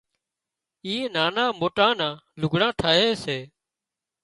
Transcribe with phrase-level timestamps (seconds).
[0.89, 3.37] آي نانان موٽان نان لُگھڙان ٺاهي سي